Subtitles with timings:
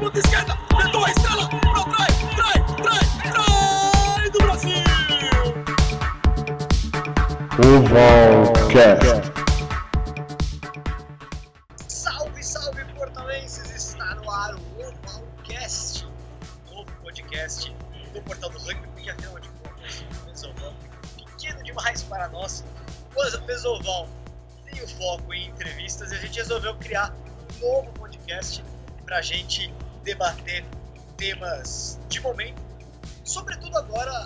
[0.00, 4.82] ponta esquerda, tentou a estrela, pra trás, trai, trai, trai do Brasil!
[7.58, 9.04] Ovalcast.
[9.04, 9.19] Salve,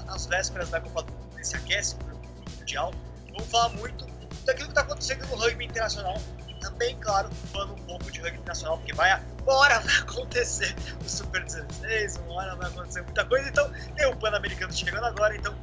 [0.08, 2.20] às vésperas da Copa do Mundo, esse aquece para o
[2.58, 2.92] Mundial.
[3.30, 4.06] Vamos falar muito
[4.44, 6.16] daquilo que está acontecendo no rugby internacional
[6.48, 10.74] e também, claro, falando um pouco de rugby nacional, porque vai, uma hora vai acontecer
[11.04, 15.36] o Super 16, uma hora vai acontecer muita coisa, então tem o Pan-Americano chegando agora,
[15.36, 15.54] então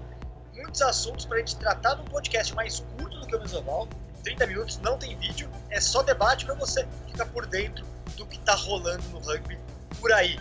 [0.53, 3.87] muitos assuntos para a gente tratar num podcast mais curto do que o Mesoval,
[4.23, 8.37] 30 minutos, não tem vídeo, é só debate para você ficar por dentro do que
[8.37, 9.57] está rolando no rugby
[9.99, 10.39] por aí.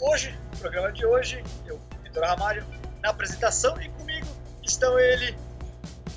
[0.00, 2.64] Hoje, no programa de hoje, eu, Vitor Ramalho,
[3.02, 4.26] na apresentação e comigo
[4.64, 5.36] estão ele,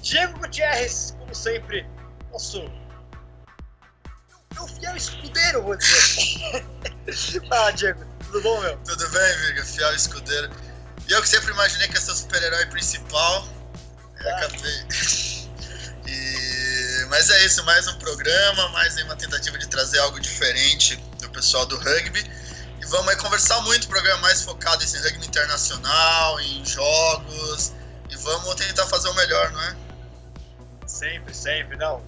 [0.02, 1.88] Diego Gutierrez, como sempre,
[2.32, 2.62] nosso
[4.54, 6.66] meu fiel escudeiro, vou dizer.
[7.48, 8.78] Fala, Diego, tudo bom, meu?
[8.80, 9.64] Tudo bem, Viga?
[9.64, 10.50] Fiel escudeiro.
[11.08, 13.48] E eu que sempre imaginei que ia ser o super-herói principal,
[14.26, 14.38] Ah.
[14.38, 14.88] acabei.
[16.08, 17.06] E...
[17.10, 21.66] Mas é isso, mais um programa, mais uma tentativa de trazer algo diferente do pessoal
[21.66, 22.24] do rugby.
[22.92, 27.72] Vamos conversar muito, programa mais focado em rugby internacional, em jogos.
[28.10, 29.76] E vamos tentar fazer o melhor, não é?
[30.86, 32.04] Sempre, sempre, não.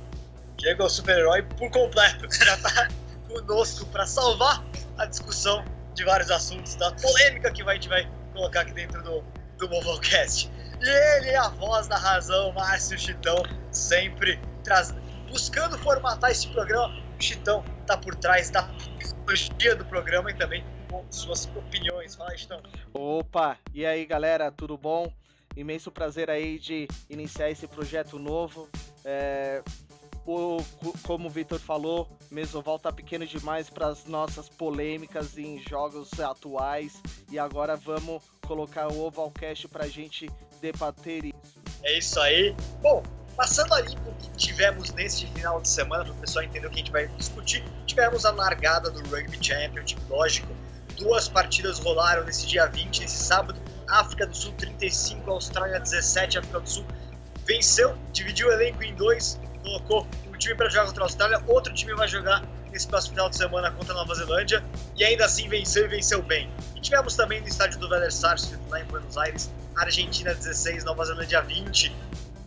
[0.58, 2.28] Diego é o super-herói por completo.
[2.36, 2.90] Já tá
[3.30, 4.62] conosco para salvar
[4.98, 9.24] a discussão de vários assuntos, da polêmica que a gente vai colocar aqui dentro do,
[9.58, 10.52] do Movalcast.
[10.82, 14.94] E ele é a voz da razão, Márcio Chitão, sempre traz,
[15.30, 16.94] buscando formatar esse programa.
[17.18, 20.73] O Chitão tá por trás da psicologia do programa e também
[21.10, 22.16] suas opiniões.
[22.16, 22.62] Fala Chitão.
[22.94, 25.12] Opa, e aí galera, tudo bom?
[25.56, 28.68] Imenso prazer aí de iniciar esse projeto novo.
[29.06, 29.62] É,
[30.26, 35.60] o- co- como o Vitor falou, Mesoval tá pequeno demais para as nossas polêmicas em
[35.68, 40.30] jogos atuais e agora vamos colocar o Ovalcast pra gente
[40.62, 41.62] debater isso.
[41.84, 42.56] É isso aí.
[42.82, 43.04] Bom,
[43.36, 46.78] passando ali por que tivemos neste final de semana, para o pessoal entender o que
[46.78, 50.48] a gente vai discutir, tivemos a largada do Rugby Championship, lógico.
[51.04, 53.62] Duas partidas rolaram nesse dia 20, esse sábado.
[53.90, 56.86] África do Sul 35, Austrália 17, África do Sul
[57.46, 61.74] venceu, dividiu o elenco em dois, colocou um time para jogar contra a Austrália, outro
[61.74, 64.64] time vai jogar nesse próximo final de semana contra a Nova Zelândia,
[64.96, 66.50] e ainda assim venceu e venceu bem.
[66.74, 71.04] E tivemos também no estádio do Velher Sarsfield, lá em Buenos Aires, Argentina 16, Nova
[71.04, 71.90] Zelândia 20.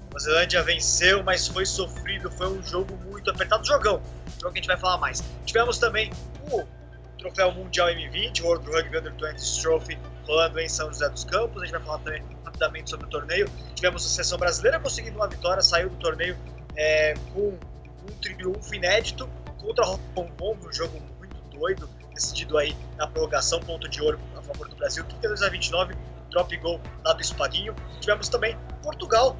[0.06, 4.02] Nova Zelândia venceu, mas foi sofrido, foi um jogo muito apertado, jogão,
[4.40, 5.22] jogo que a gente vai falar mais.
[5.44, 6.10] Tivemos também
[6.50, 6.64] o
[7.26, 9.98] Troféu Mundial M20, o World Rugby Under 20 Trophy,
[10.28, 13.50] rolando em São José dos Campos, a gente vai falar também rapidamente sobre o torneio.
[13.74, 16.36] Tivemos a seleção brasileira conseguindo uma vitória, saiu do torneio
[16.76, 19.28] é, com um triunfo inédito
[19.58, 24.42] contra Hong Kong, um jogo muito doido, decidido aí na prorrogação, ponto de ouro a
[24.42, 25.96] favor do Brasil, 32 a 29,
[26.30, 27.74] drop goal lá do Espaguinho.
[28.00, 29.36] Tivemos também Portugal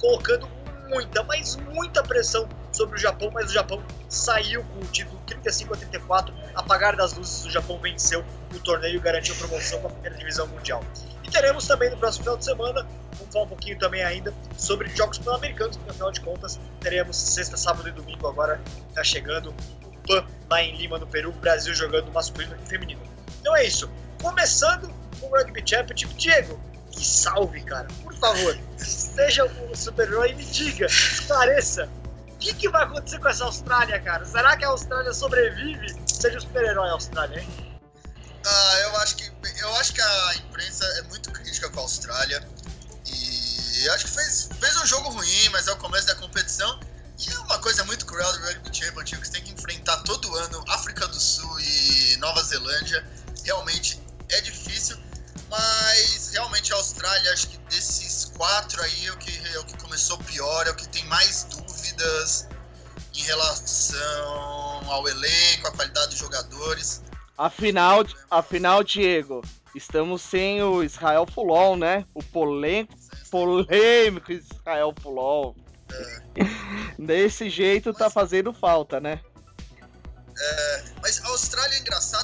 [0.00, 0.48] colocando
[0.88, 5.74] muita, mas muita pressão sobre o Japão, mas o Japão saiu com o título 35
[5.74, 8.24] a 34, apagar das luzes, o Japão venceu
[8.54, 10.84] o torneio e garantiu promoção para a primeira divisão mundial.
[11.24, 12.86] E teremos também no próximo final de semana,
[13.18, 17.56] vamos falar um pouquinho também ainda sobre jogos pan-americanos, porque afinal de contas teremos sexta,
[17.56, 19.52] sábado e domingo agora, está chegando
[19.84, 23.02] o PAN lá em Lima, no Peru, Brasil jogando masculino e feminino.
[23.40, 23.90] Então é isso,
[24.22, 24.88] começando
[25.20, 26.60] com o Rugby Championship, Diego,
[26.92, 31.97] que salve, cara, por favor, seja o super-herói e me diga, esclareça, o
[32.38, 34.24] que, que vai acontecer com essa Austrália, cara?
[34.24, 35.94] Será que a Austrália sobrevive?
[36.06, 37.78] Seja o super-herói Austrália, hein?
[38.46, 39.28] Ah, eu acho que
[39.60, 42.46] eu acho que a imprensa é muito crítica com a Austrália
[43.06, 46.80] e acho que fez, fez um jogo ruim, mas é o começo da competição
[47.18, 50.34] e é uma coisa muito cruel do Rugby Championship que você tem que enfrentar todo
[50.36, 53.04] ano África do Sul e Nova Zelândia.
[53.44, 54.00] Realmente
[54.30, 54.96] é difícil,
[55.50, 56.07] mas
[67.38, 72.04] Afinal, afinal, Diego, estamos sem o Israel Fulon, né?
[72.12, 72.92] O polêmico,
[73.30, 75.54] polêmico Israel Fulon.
[76.98, 79.20] Desse jeito tá fazendo falta, né?
[81.00, 82.17] Mas a Austrália é engraçado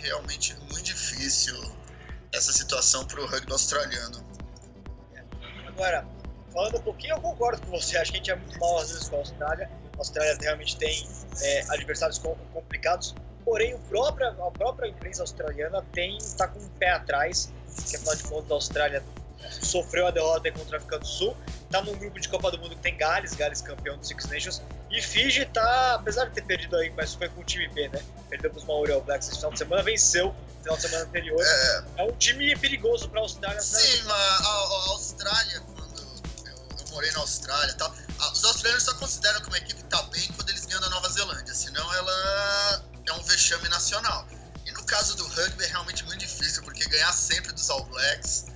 [0.00, 1.56] realmente muito difícil
[2.32, 4.24] essa situação para o rugby australiano.
[5.66, 6.06] Agora,
[6.52, 7.96] falando um pouquinho, eu concordo com você.
[7.96, 9.70] Acho que a gente é muito mal às vezes com a Austrália.
[9.94, 11.08] A Austrália realmente tem
[11.40, 13.14] é, adversários complicados.
[13.44, 17.52] Porém, o próprio, a própria imprensa australiana tem está com um pé atrás,
[17.88, 19.04] que afinal de contas a Austrália
[19.48, 21.36] sofreu a derrota contra a África do Sul.
[21.62, 24.62] Está num grupo de Copa do Mundo que tem Gales, Gales campeão do Six Nations.
[24.90, 28.02] E Fiji está, apesar de ter perdido aí, mas foi com o time B, né?
[28.28, 31.40] Perdeu os Maori All Blacks esse final de semana, venceu no final de semana anterior.
[31.40, 33.60] É, é um time perigoso para a Austrália.
[33.60, 37.94] Sim, mas a, a, Austrália, quando eu, eu, morei na Austrália e tal,
[38.32, 41.54] os australianos só consideram que uma equipe está bem quando eles ganham da Nova Zelândia,
[41.54, 44.26] senão ela é um vexame nacional.
[44.66, 48.46] E no caso do rugby é realmente muito difícil, porque ganhar sempre dos All Blacks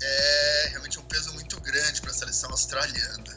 [0.00, 3.31] é realmente um peso muito grande para a seleção australiana.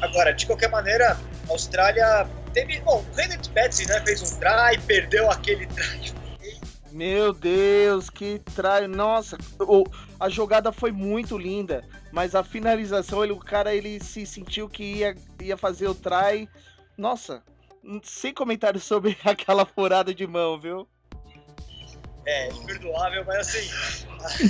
[0.00, 1.18] Agora, de qualquer maneira,
[1.48, 2.80] a Austrália teve.
[2.80, 6.14] Bom, o Reynolds Betsy né, fez um try, perdeu aquele try.
[6.92, 8.86] Meu Deus, que try.
[8.88, 9.84] Nossa, o,
[10.18, 14.82] a jogada foi muito linda, mas a finalização, ele, o cara ele se sentiu que
[14.82, 16.48] ia, ia fazer o try.
[16.96, 17.42] Nossa,
[18.02, 20.88] sem comentários sobre aquela furada de mão, viu?
[22.26, 23.70] É, imperdoável, mas assim.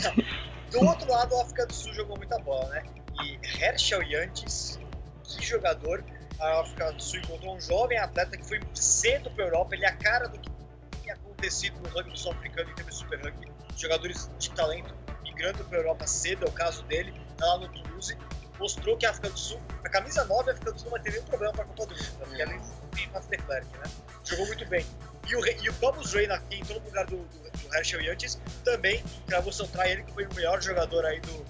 [0.73, 2.85] do outro lado, a África do Sul jogou muita bola, né?
[3.23, 4.79] E Herschel Yantes,
[5.37, 6.05] que jogador.
[6.41, 9.75] A África do Sul encontrou um jovem atleta que foi cedo para a Europa.
[9.75, 10.51] Ele é a cara do que
[11.03, 13.53] tinha acontecido no rugby sul-africano em termos de super rugby.
[13.77, 17.69] Jogadores de talento migrando para a Europa cedo, é o caso dele, tá lá no
[17.69, 18.17] Toulouse.
[18.59, 21.01] Mostrou que a África do Sul, a camisa 9, a África do Sul não vai
[21.01, 22.27] ter nenhum problema para a Copa do Mundo, né?
[22.27, 22.61] porque além
[22.95, 23.85] tem Matt de Klerk, né?
[24.25, 24.85] Jogou muito bem.
[25.29, 28.41] E o, e o Thomas Reina, que entrou no lugar do, do, do Herschel Yantes,
[28.65, 31.45] também gravou seu try, ele que foi o melhor jogador aí do,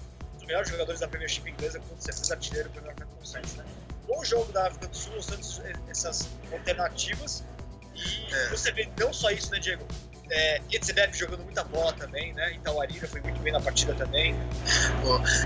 [0.49, 3.65] melhores jogadores da Premiership inglesa, com certeza artilheiro pelo African Consensus, né?
[4.07, 5.43] Bom jogo da África do Sul, mostrando
[5.87, 7.43] essas alternativas.
[7.93, 8.49] E é.
[8.49, 9.85] você vê não só isso, né, Diego?
[10.31, 12.53] É, Etzebeth jogando muita bola também, né?
[12.53, 14.35] Itauarira foi muito bem na partida também.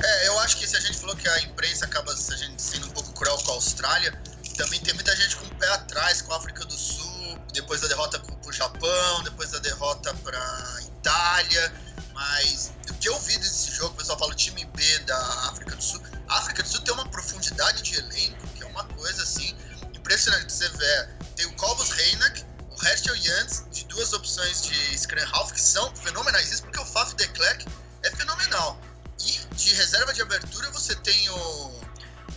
[0.03, 2.88] É, eu acho que se a gente falou que a imprensa acaba a gente sendo
[2.88, 4.11] um pouco cruel com a Austrália,
[4.57, 7.88] também tem muita gente com o pé atrás com a África do Sul, depois da
[7.88, 11.73] derrota para o Japão, depois da derrota para Itália.
[12.13, 12.71] Mas
[13.03, 15.17] que eu vi desse jogo, o pessoal fala o time B da
[15.50, 16.01] África do Sul.
[16.29, 19.53] A África do Sul tem uma profundidade de elenco que é uma coisa assim
[19.94, 20.53] impressionante.
[20.53, 25.51] Você vê, tem o Cobus Reinak, o Herschel Jans, de duas opções de Scrum Half
[25.51, 26.50] que são fenomenais.
[26.50, 27.67] Isso porque o Faf de Klerk
[28.03, 28.79] é fenomenal.
[29.19, 31.81] E de reserva de abertura você tem o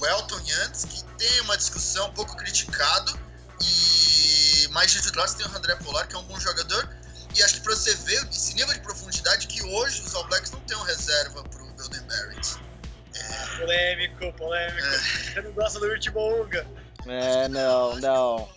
[0.04, 3.16] Elton Yantes, que tem uma discussão um pouco criticado,
[3.60, 6.88] e mais de você tem o André Polar, que é um bom jogador,
[7.36, 10.50] e acho que para você ver esse nível de profundidade que hoje os All Blacks
[10.50, 12.56] não têm uma reserva para o Golden Barrett.
[13.14, 13.58] É...
[13.58, 14.86] Polêmico, polêmico.
[14.86, 14.98] É.
[14.98, 16.66] Você não gosta do Rich Bonga.
[17.06, 18.48] É, não, não.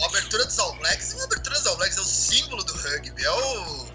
[0.00, 3.24] A abertura dos All Blacks, a abertura dos All Blacks é o símbolo do rugby,
[3.24, 3.88] é o,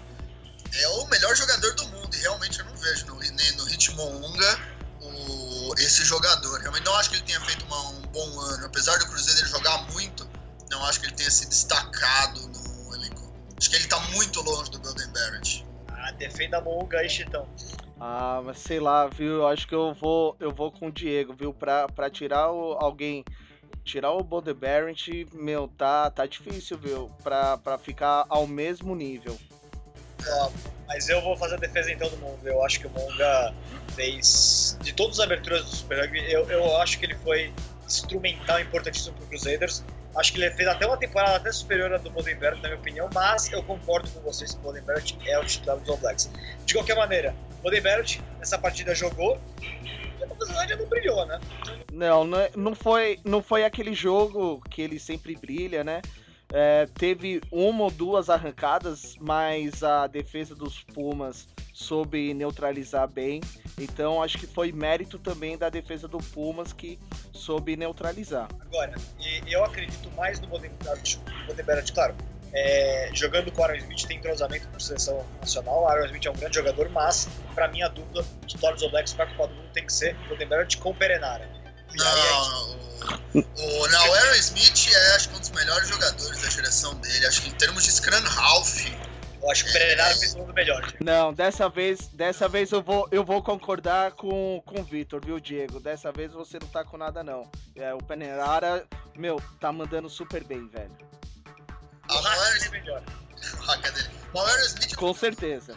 [0.72, 4.02] é o melhor jogador do mundo, e realmente eu não vejo no, nem no Ritmo
[4.02, 4.80] Unga
[5.78, 6.60] esse jogador.
[6.60, 8.66] Realmente não acho que ele tenha feito uma, um bom ano.
[8.66, 10.28] Apesar do Cruzeiro jogar muito,
[10.70, 12.59] não acho que ele tenha se destacado no.
[13.60, 15.66] Acho que ele está muito longe do Golden Barrett.
[15.88, 17.46] Ah, defenda a Monga aí, Chitão.
[18.00, 19.34] Ah, mas sei lá, viu?
[19.34, 21.52] Eu acho que eu vou, eu vou com o Diego, viu?
[21.52, 23.22] Pra, pra tirar o, alguém,
[23.84, 27.10] tirar o Golden Barrett, meu, tá, tá difícil, viu?
[27.22, 29.38] Pra, pra ficar ao mesmo nível.
[30.86, 32.48] Mas eu vou fazer a defesa então do Monga.
[32.48, 33.54] Eu acho que o Monga
[33.94, 34.78] fez.
[34.80, 37.52] De todas as aberturas do Super Rugby, eu, eu acho que ele foi
[37.84, 39.84] instrumental, importantíssimo para o Crusaders.
[40.16, 43.08] Acho que ele fez até uma temporada até superior à do Barrett, na minha opinião,
[43.14, 46.30] mas eu concordo com vocês que o Barrett é o titular dos All Blacks.
[46.66, 51.40] De qualquer maneira, o Barrett nessa partida jogou e a Zelândia não brilhou, né?
[51.92, 52.24] Não,
[52.56, 56.02] não foi, não foi aquele jogo que ele sempre brilha, né?
[56.52, 61.46] É, teve uma ou duas arrancadas, mas a defesa dos Pumas
[61.80, 63.40] soube neutralizar bem.
[63.78, 66.98] Então acho que foi mérito também da defesa do Pumas que
[67.32, 68.48] soube neutralizar.
[68.60, 68.94] Agora,
[69.46, 72.14] eu acredito mais no Bodenberg, claro.
[72.52, 75.82] É, jogando com o Aaron Smith tem entrosamento com a seleção nacional.
[75.82, 78.90] O Aaron Smith é um grande jogador, mas para mim a dupla de Toros All
[78.90, 81.48] Blacks para a Copa do Mundo tem que ser Bodenberg com Perenara.
[81.94, 82.78] Não,
[83.34, 87.26] o, não, o Aaron Smith é acho que um dos melhores jogadores da geração dele.
[87.26, 89.09] Acho que em termos de Scrum Half.
[89.42, 90.92] Eu acho que o Pereira fez um do melhor.
[91.00, 95.40] Não, dessa vez, dessa vez eu vou, eu vou concordar com, com o Vitor, viu,
[95.40, 95.80] Diego?
[95.80, 97.50] Dessa vez você não tá com nada, não.
[97.74, 100.96] É, o Pereira, meu, tá mandando super bem, velho.
[102.08, 103.02] O Aaron é melhor.
[104.32, 104.94] O Aaron Smith.
[104.94, 105.76] Com certeza.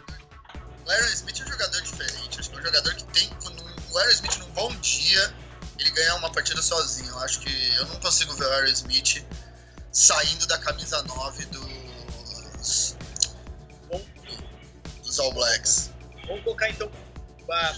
[0.86, 2.38] O Aaron Smith é um jogador diferente.
[2.38, 3.30] Acho que é um jogador que tem.
[3.90, 5.34] O Aaron Smith num bom dia
[5.78, 7.10] ele ganhar uma partida sozinho.
[7.10, 9.24] Eu acho que eu não consigo ver o Aerosmith
[9.92, 11.64] saindo da camisa 9 dos,
[15.24, 15.90] All Blacks.
[16.26, 16.90] Vamos colocar então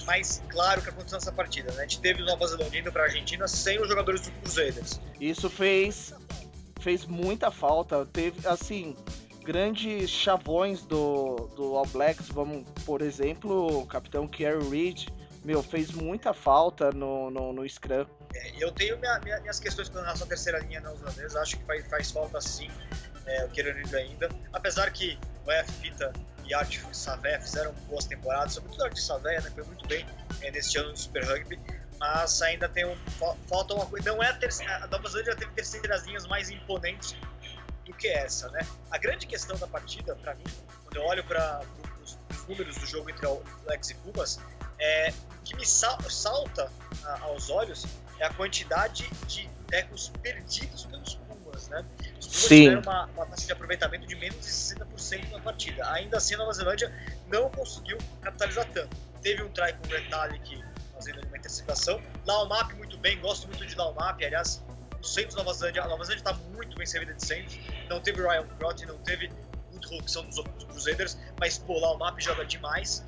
[0.04, 1.72] mais claro o que aconteceu nessa partida.
[1.72, 1.80] Né?
[1.80, 5.00] A gente teve o Nova Zelândia indo para a Argentina sem os jogadores do Crusaders.
[5.20, 6.14] Isso fez,
[6.80, 8.04] fez muita falta.
[8.06, 8.96] Teve, assim,
[9.44, 15.08] grandes chavões do, do All Blacks, vamos, por exemplo, o capitão Kerry Reid,
[15.44, 18.06] meu, fez muita falta no, no, no Scrum.
[18.34, 21.64] É, eu tenho minha, minha, minhas questões com relação à terceira linha neozelandesa, acho que
[21.64, 22.68] faz, faz falta sim
[23.26, 25.72] é, o Kerry Reid ainda, apesar que o F.
[25.74, 26.12] Fita
[26.46, 30.06] e Art Savé fizeram boas temporadas, sobretudo Art Savé, né, foi muito bem
[30.42, 31.58] é, neste ano do Super Rugby,
[31.98, 32.96] mas ainda tem um,
[33.48, 37.16] falta uma coisa, não é a terceira, a Nova Zelândia teve terceiras linhas mais imponentes
[37.84, 38.66] do que essa, né?
[38.90, 40.44] A grande questão da partida, para mim,
[40.84, 41.62] quando eu olho para
[42.02, 44.38] os, os, números do jogo entre o Lex e Pumas,
[44.78, 45.12] é,
[45.44, 46.70] que me sal, salta
[47.04, 47.86] a, aos olhos
[48.18, 51.84] é a quantidade de tecos perdidos pelos Pumas, né?
[52.48, 52.62] Sim.
[52.62, 55.90] tiveram uma, uma taxa de aproveitamento de menos de 60% na partida.
[55.92, 56.92] Ainda assim, a Nova Zelândia
[57.28, 58.96] não conseguiu capitalizar tanto.
[59.22, 62.00] Teve um try com o Retalic fazendo uma interceptação.
[62.26, 64.62] Laumap muito bem, gosto muito de Laumap, aliás,
[65.00, 67.58] o centro da Nova Zelândia, a Nova Zelândia está muito bem servida de centro.
[67.88, 69.30] Não teve Ryan Crotty, não teve
[69.78, 73.04] que são dos, dos Crusaders, mas pô, lá o map joga demais.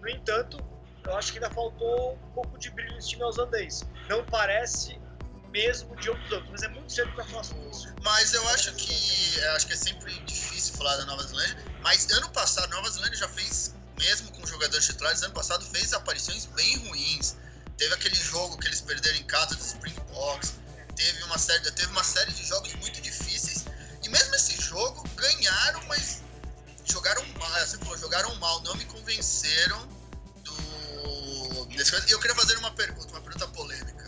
[0.00, 0.58] No entanto,
[1.04, 3.86] eu acho que ainda faltou um pouco de brilho nesse time neozelandês.
[4.08, 5.00] Não parece
[5.50, 7.92] mesmo de outros mas é muito cedo para falar sobre isso.
[8.02, 11.56] Mas eu acho que eu acho que é sempre difícil falar da Nova Zelândia.
[11.82, 15.92] Mas ano passado, a Nova Zelândia já fez, mesmo com jogadores titulares, ano passado fez
[15.92, 17.36] aparições bem ruins.
[17.76, 20.54] Teve aquele jogo que eles perderam em casa dos Springboks.
[20.96, 23.64] Teve uma série, teve uma série de jogos muito difíceis.
[24.02, 26.22] E mesmo esse jogo ganharam, mas
[26.84, 27.50] jogaram mal.
[27.60, 29.86] Você falou, jogaram mal, não me convenceram
[30.44, 31.68] do.
[31.70, 33.99] E eu queria fazer uma pergunta, uma pergunta polêmica.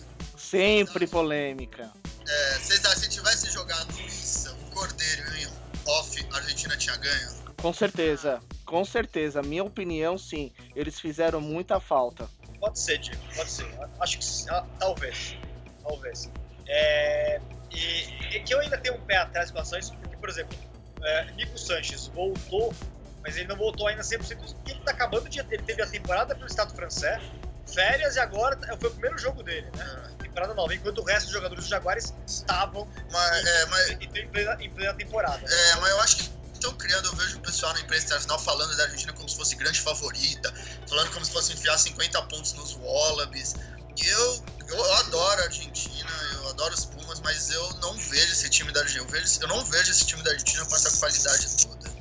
[0.53, 1.91] Sempre polêmica.
[2.29, 5.47] É, vocês acham que se tivesse jogado Issa, Cordeiro e
[5.89, 7.31] off, a Argentina tinha ganho?
[7.57, 9.41] Com certeza, com certeza.
[9.41, 10.53] Minha opinião, sim.
[10.77, 12.29] Eles fizeram muita falta.
[12.61, 13.67] Pode ser, Diego, pode ser.
[13.99, 15.39] Acho que ah, talvez.
[15.83, 16.31] Talvez.
[16.69, 17.41] É,
[17.71, 20.29] e, e, que eu ainda tenho um pé atrás com relação a isso, porque, por
[20.29, 20.59] exemplo,
[21.03, 22.75] é, Nico Sanches voltou,
[23.23, 25.41] mas ele não voltou ainda 100% porque ele tá acabando de.
[25.41, 27.23] Ele teve a temporada pelo Estado francês,
[27.67, 30.13] férias e agora foi o primeiro jogo dele, né?
[30.33, 34.57] Temporada nova, enquanto o resto dos jogadores dos Jaguares estavam mas, é, mas, em, plena,
[34.61, 35.47] em plena temporada.
[35.47, 38.75] É, mas eu acho que estão criando, eu vejo o pessoal na imprensa internacional falando
[38.77, 40.55] da Argentina como se fosse grande favorita,
[40.89, 43.57] falando como se fosse enfiar 50 pontos nos Wallabies.
[43.95, 48.49] E eu, eu adoro a Argentina, eu adoro os Pumas, mas eu não vejo esse
[48.49, 49.05] time da Argentina.
[49.05, 51.93] Eu, vejo, eu não vejo esse time da Argentina com essa qualidade toda.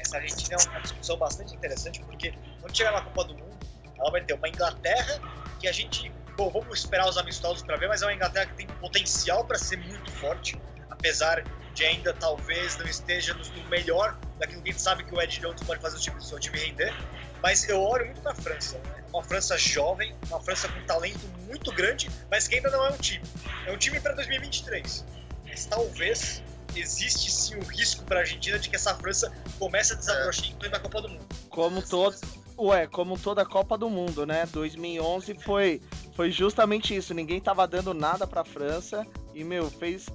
[0.00, 3.56] Essa Argentina é uma discussão bastante interessante, porque quando chegar na Copa do Mundo,
[3.98, 5.20] ela vai ter uma Inglaterra
[5.60, 6.12] que a gente.
[6.36, 9.56] Bom, vamos esperar os amistosos para ver, mas é uma Inglaterra que tem potencial para
[9.56, 14.82] ser muito forte, apesar de ainda talvez não esteja no melhor daquilo que a gente
[14.82, 16.94] sabe que o Ed Jones pode fazer o time, seu time render.
[17.42, 18.78] Mas eu olho muito para a França.
[18.78, 19.04] Né?
[19.12, 22.96] Uma França jovem, uma França com talento muito grande, mas que ainda não é um
[22.96, 23.24] time.
[23.66, 25.04] É um time para 2023.
[25.44, 26.42] Mas talvez
[26.74, 30.68] existe sim o risco para a Argentina de que essa França comece a desabrochar é.
[30.68, 31.26] na Copa do Mundo.
[31.48, 32.16] Como todo,
[32.58, 34.46] ué, como toda a Copa do Mundo, né?
[34.46, 35.80] 2011 foi
[36.16, 37.12] foi justamente isso.
[37.12, 40.06] Ninguém tava dando nada para a França e meu fez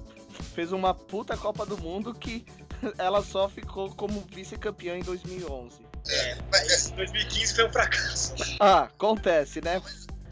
[0.54, 2.44] fez uma puta Copa do Mundo que
[2.98, 5.92] ela só ficou como vice-campeã em 2011.
[6.08, 8.34] É, mas 2015 foi um fracasso.
[8.58, 9.80] Ah, acontece, né?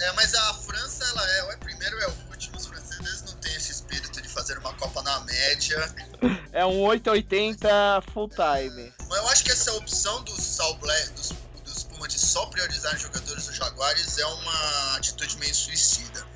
[0.00, 2.56] É, mas a França, ela é ou é primeiro ou é o último.
[2.56, 5.94] Os franceses não têm esse espírito de fazer uma Copa na média.
[6.52, 8.92] É um 880 full time.
[9.08, 11.19] Mas eu acho que essa opção dos All Black,
[12.30, 16.26] só priorizar jogadores dos Jaguares é uma atitude meio suicida.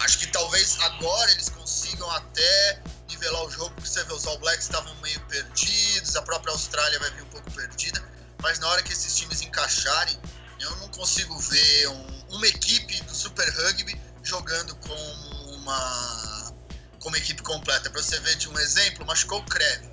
[0.00, 4.38] Acho que talvez agora eles consigam até nivelar o jogo, porque você vê os All
[4.38, 8.02] Blacks estavam meio perdidos, a própria Austrália vai vir um pouco perdida
[8.44, 10.20] mas na hora que esses times encaixarem,
[10.60, 14.94] eu não consigo ver um, uma equipe do Super Rugby jogando com
[15.54, 16.52] uma
[17.00, 17.88] como equipe completa.
[17.88, 19.90] Para você ver de um exemplo, machucou o Kreb.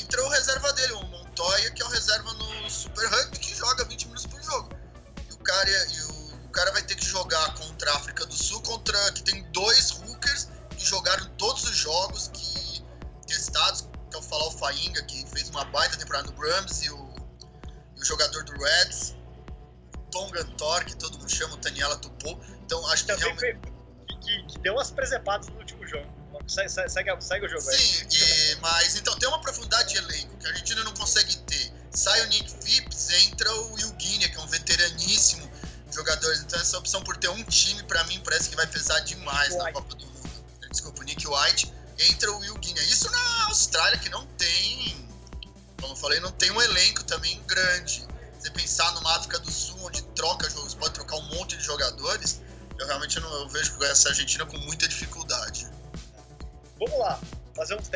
[0.00, 1.17] Entrou reserva dele, o
[26.66, 28.08] Segue, segue, segue o jogo Sim, aí.
[28.10, 31.72] E, mas então tem uma profundidade de elenco que a Argentina não consegue ter.
[31.92, 35.48] Sai o Nick Phipps, entra o Will Guinea, que é um veteraníssimo
[35.92, 36.40] jogadores.
[36.40, 39.72] Então essa opção por ter um time, pra mim, parece que vai pesar demais na.
[39.72, 39.87] Copa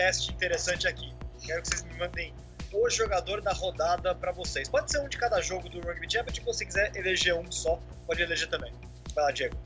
[0.02, 1.14] teste interessante aqui.
[1.40, 2.35] Quero que vocês me mandem
[2.73, 4.68] o jogador da rodada pra vocês.
[4.68, 7.80] Pode ser um de cada jogo do Rugby Championship, se você quiser eleger um só,
[8.06, 8.73] pode eleger também.
[9.14, 9.56] Vai lá, Diego.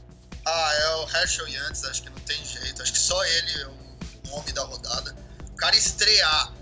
[0.45, 2.83] Ah, é o Herschel Yantes, acho que não tem jeito.
[2.83, 5.17] Acho que só ele é o nome da rodada.
[5.53, 6.53] O cara estrear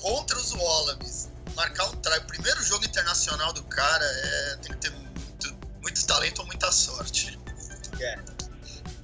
[0.00, 4.78] contra os Wallabies, marcar um try, o primeiro jogo internacional do cara, é, tem que
[4.78, 7.38] ter muito, muito talento ou muita sorte.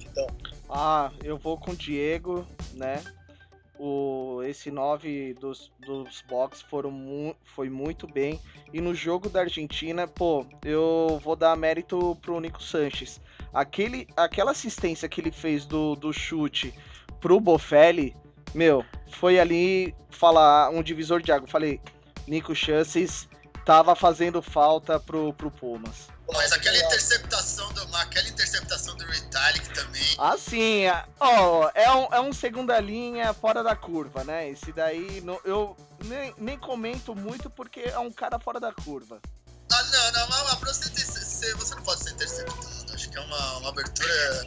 [0.01, 0.27] Então,
[0.69, 3.03] Ah, eu vou com o Diego, né?
[3.79, 8.41] O, esse 9 dos, dos box foram mu foi muito bem.
[8.73, 13.21] E no jogo da Argentina, pô, eu vou dar mérito pro Nico Sanches.
[13.53, 16.73] Aquele, aquela assistência que ele fez do, do chute
[17.19, 18.15] pro Bofelli,
[18.53, 21.47] meu, foi ali falar um divisor de água.
[21.47, 21.79] Falei,
[22.27, 23.27] Nico Chances
[23.65, 26.07] tava fazendo falta pro, pro Pumas.
[26.33, 29.06] Mas aquela interceptação do aquela interceptação do
[29.37, 30.15] Ritalik também.
[30.17, 30.85] Ah, sim.
[30.85, 34.49] é- Ó, é, um, é um segunda linha fora da curva, né?
[34.49, 35.75] Esse daí não- eu
[36.05, 39.19] nem, nem comento muito porque é um cara fora da curva.
[39.71, 42.93] Ah, não, não, mas, mas pra você, ter, você, você não pode ser interceptado.
[42.93, 44.45] Acho que é uma, uma abertura.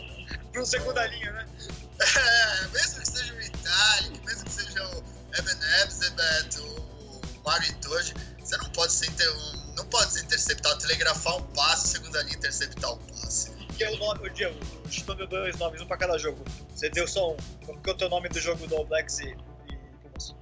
[0.52, 1.46] pro segunda linha, né?
[2.00, 5.04] É, mesmo que seja o Ritalik, mesmo que seja o
[5.38, 10.78] Eben Ebsebet, o Mario Itoje, você não pode ser inter, um- não pode ser interceptado,
[10.80, 13.49] telegrafar um passe, segunda linha interceptar o passe.
[13.80, 16.44] Que é o nome, o Diego, o Chitão deu dois nomes, um pra cada jogo.
[16.68, 17.36] Você deu só um.
[17.64, 20.34] Qual que é o teu nome do jogo do All Blacks e, e Pumas?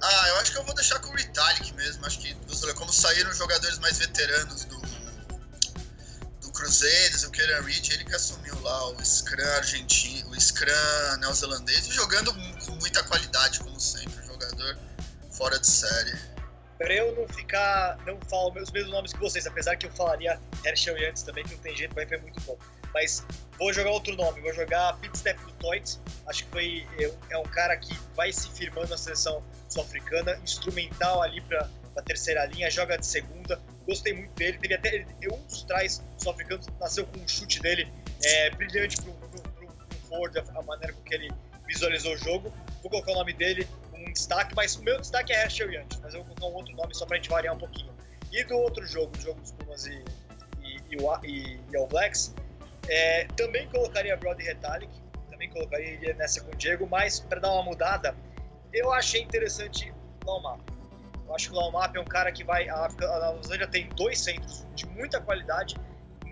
[0.00, 2.06] Ah, eu acho que eu vou deixar com o Ritalik mesmo.
[2.06, 2.32] Acho que
[2.76, 4.80] como saíram os jogadores mais veteranos do,
[6.40, 11.88] do Cruzeiros, o Kieran Reed, ele que assumiu lá o Scrum argentino, o Scrum neozelandês,
[11.88, 14.78] jogando com muita qualidade, como sempre, um jogador
[15.32, 16.16] fora de série.
[16.78, 17.98] Pra eu não ficar.
[18.06, 21.54] não falar os mesmos nomes que vocês, apesar que eu falaria Herschel Yantes também, que
[21.54, 22.56] não tem jeito, vai ser muito bom.
[22.94, 23.26] Mas
[23.58, 25.98] vou jogar outro nome, vou jogar Pete Step do Toit.
[26.28, 26.86] Acho que foi.
[26.98, 32.02] é É um cara que vai se firmando na seleção sul-africana, instrumental ali pra, pra
[32.04, 33.60] terceira linha, joga de segunda.
[33.86, 34.58] Gostei muito dele.
[34.58, 37.90] Teve até ele um dos trás sul-africanos, nasceu com um chute dele
[38.22, 39.42] é, brilhante pro, pro
[40.08, 41.32] Ford, a, a maneira com que ele
[41.66, 42.52] visualizou o jogo.
[42.80, 46.14] Vou colocar o nome dele um destaque, mas o meu destaque é Herschel Yantes, mas
[46.14, 47.92] eu vou colocar um outro nome só pra gente variar um pouquinho.
[48.30, 50.04] E do outro jogo, o jogo dos Pumas e,
[50.62, 52.34] e, o- e, e All Blacks,
[52.88, 54.92] é, também colocaria Brody Retallick,
[55.30, 58.14] também colocaria ele nessa com o Diego, mas para dar uma mudada,
[58.72, 59.92] eu achei interessante
[60.24, 60.60] o Laumap.
[61.26, 62.68] Eu acho que o Laumap é um cara que vai.
[62.68, 65.74] A, África- a Nova Zelândia tem dois centros de muita qualidade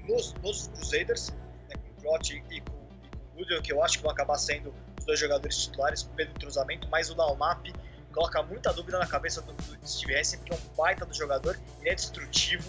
[0.07, 1.31] nos, nos Crusaders,
[1.69, 4.37] né, com o Trot e, e com, o Goodell, que eu acho que vão acabar
[4.39, 7.67] sendo os dois jogadores titulares pelo entrosamento, mas o Laumap
[8.13, 11.59] coloca muita dúvida na cabeça do, do Steve Hesse, porque é um baita do jogador,
[11.81, 12.69] ele é destrutivo,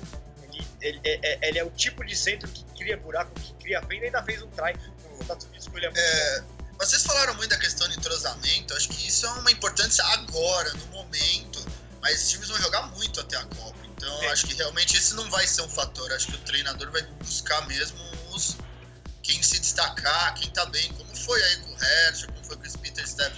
[0.58, 3.82] ele, ele, é, é- ele é o tipo de centro que cria buraco, que cria
[3.82, 4.74] fenda, e ainda fez um try
[5.24, 6.44] Estados Unidos, que ele é muito É,
[6.78, 10.86] vocês falaram muito da questão de entrosamento, acho que isso é uma importância agora, no
[10.88, 11.66] momento,
[12.02, 13.78] mas os times vão jogar muito até a Copa.
[13.86, 14.26] Então Sim.
[14.28, 16.12] acho que realmente esse não vai ser um fator.
[16.12, 17.98] Acho que o treinador vai buscar mesmo
[18.32, 18.58] os
[19.22, 22.68] quem se destacar, quem tá bem, como foi aí com o Herschel, como foi com
[22.68, 23.38] o Peter, Steph,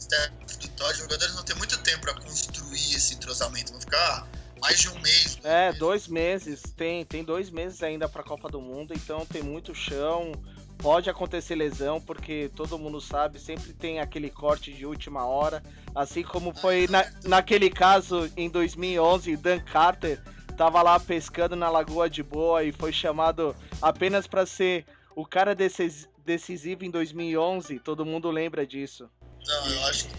[0.00, 0.92] Steph do Todd.
[0.92, 4.26] Os jogadores vão ter muito tempo para construir esse entrosamento, vão ficar
[4.60, 5.38] mais de um mês.
[5.44, 5.78] É, meses.
[5.78, 6.62] dois meses.
[6.76, 10.32] Tem, tem dois meses ainda pra Copa do Mundo, então tem muito chão.
[10.78, 15.60] Pode acontecer lesão, porque todo mundo sabe, sempre tem aquele corte de última hora.
[15.94, 20.22] Assim como foi na, naquele caso em 2011, Dan Carter
[20.56, 24.84] tava lá pescando na Lagoa de Boa e foi chamado apenas pra ser
[25.16, 27.80] o cara decis- decisivo em 2011.
[27.80, 29.10] Todo mundo lembra disso.
[29.46, 30.14] Não, eu acho que.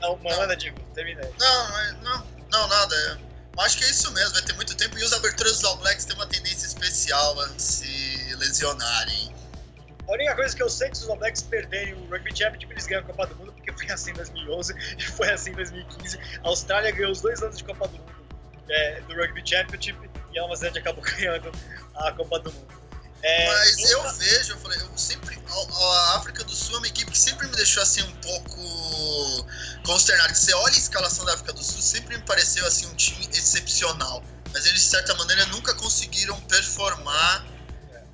[0.00, 1.32] Não, manda, Diego, termina aí.
[1.38, 2.96] Não, mas- não, não, nada.
[3.26, 3.30] É.
[3.62, 6.04] Acho que é isso mesmo, vai ter muito tempo e os aberturas dos All Blacks
[6.06, 9.34] têm uma tendência especial a se lesionarem.
[10.08, 12.30] A única coisa que eu sei é que se os All Blacks perderem o Rugby
[12.30, 15.50] Championship, eles ganham a Copa do Mundo, porque foi assim em 2011 e foi assim
[15.50, 16.18] em 2015.
[16.42, 18.20] A Austrália ganhou os dois anos de Copa do Mundo
[18.70, 19.98] é, do Rugby Championship
[20.32, 21.52] e a Zelândia acabou ganhando
[21.94, 22.79] a Copa do Mundo.
[23.22, 25.38] É, Mas eu vejo, eu falei, eu sempre.
[25.46, 29.46] A, a África do Sul é uma equipe que sempre me deixou assim um pouco
[29.84, 30.34] consternado.
[30.34, 34.22] Você olha a escalação da África do Sul, sempre me pareceu assim um time excepcional.
[34.52, 37.46] Mas eles, de certa maneira, nunca conseguiram performar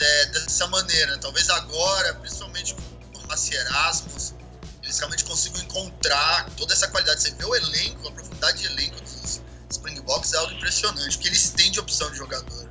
[0.00, 1.16] é, dessa maneira.
[1.18, 4.34] Talvez agora, principalmente com o Massi Erasmus,
[4.82, 7.22] eles realmente consigam encontrar toda essa qualidade.
[7.22, 9.40] Você vê o elenco, a profundidade de elenco dos
[9.70, 12.70] Springboks é algo impressionante, porque eles têm de opção de jogador.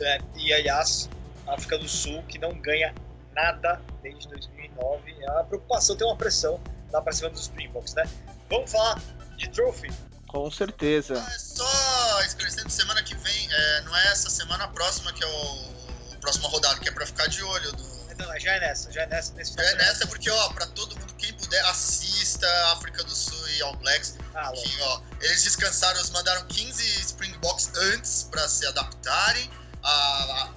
[0.00, 1.15] É, e aliás, a
[1.46, 2.94] África do Sul, que não ganha
[3.34, 6.60] nada desde 2009, é uma preocupação, tem uma pressão
[6.92, 8.08] lá pra cima dos Springboks, né?
[8.48, 9.00] Vamos falar
[9.36, 9.92] de trophy?
[10.28, 11.14] Com certeza.
[11.14, 15.26] É só esclarecendo, semana que vem, é, não é essa semana, a próxima que é
[15.26, 17.72] o, o próxima rodada, que é pra ficar de olho.
[17.72, 17.96] Do...
[18.18, 19.34] Não, já é nessa, já é nessa.
[19.34, 23.48] Nesse já é nessa porque, ó, pra todo mundo, quem puder, assista África do Sul
[23.50, 24.16] e All Blacks.
[24.34, 29.50] Ah, que, ó, eles descansaram, eles mandaram 15 Springboks antes pra se adaptarem.
[29.82, 30.50] A, a,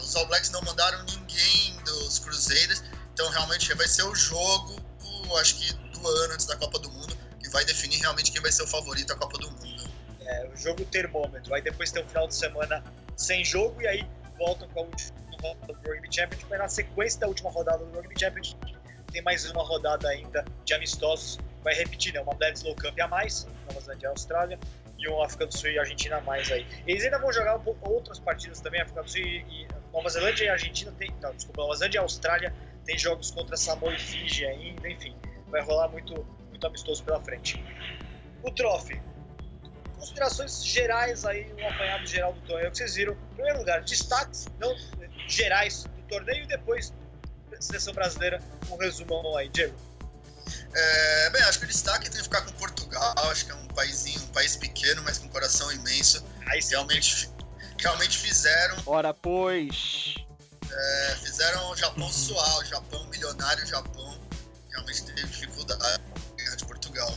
[0.00, 2.82] os All Blacks não mandaram ninguém dos Cruzeiros.
[3.12, 4.80] Então, realmente, vai ser o jogo,
[5.38, 8.52] acho que do ano antes da Copa do Mundo, que vai definir realmente quem vai
[8.52, 9.90] ser o favorito à Copa do Mundo.
[10.20, 11.54] É, o jogo termômetro.
[11.54, 12.82] Aí depois tem um final de semana
[13.16, 14.06] sem jogo e aí
[14.38, 16.46] voltam com a última rodada do Rugby Championship.
[16.48, 18.74] Mas na sequência da última rodada do Rugby Championship,
[19.12, 21.38] tem mais uma rodada ainda de amistosos.
[21.62, 22.20] Vai repetir, né?
[22.20, 24.58] Uma Bledsoe Cup a mais, Nova Zelândia e Austrália,
[24.98, 26.66] e um África do Sul e Argentina a mais aí.
[26.86, 30.08] Eles ainda vão jogar um pouco, outras partidas também, África do Sul e, e Nova
[30.08, 31.10] Zelândia e Argentina tem.
[31.20, 32.54] Não, desculpa, Nova Zelândia e Austrália
[32.84, 35.14] tem jogos contra Samoa e Fiji ainda, enfim.
[35.48, 37.62] Vai rolar muito, muito amistoso pela frente.
[38.42, 39.00] O Trophy.
[39.98, 43.14] Considerações gerais aí, um apanhado geral do torneio que vocês viram.
[43.14, 44.74] Em primeiro lugar, destaques não,
[45.26, 46.92] gerais do torneio e depois
[47.60, 49.74] seleção brasileira, um resumão aí, Diego.
[50.74, 53.66] É, bem, acho que o destaque tem que ficar com Portugal, acho que é um
[53.68, 56.24] paísinho, um país pequeno, mas com um coração imenso.
[56.46, 57.30] Aí realmente,
[57.78, 58.76] realmente fizeram.
[58.86, 60.14] Ora, pois.
[60.70, 64.20] É, fizeram o Japão suar, o Japão milionário, o Japão
[64.70, 66.02] realmente teve dificuldade
[66.36, 67.16] ganhar de Portugal.